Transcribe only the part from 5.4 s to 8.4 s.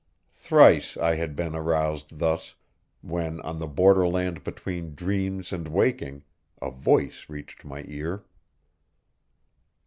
and waking, a voice reached my ear.